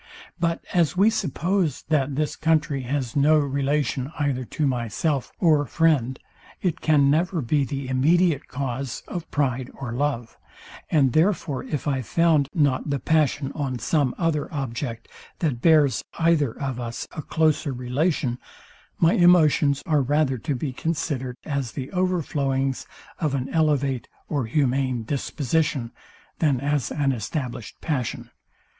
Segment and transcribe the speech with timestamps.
[0.39, 6.17] But as we suppose, that this country has no relation either to myself or friend
[6.59, 10.39] it can never be the immediate cause of pride or love;
[10.89, 16.59] and therefore if I found not the passion on some other object, that bears either
[16.59, 18.39] of us a closer relation,
[18.97, 22.87] my emotions are rather to be considerd as the overflowings
[23.19, 25.91] of an elevate or humane disposition,
[26.39, 28.31] than as an established passion.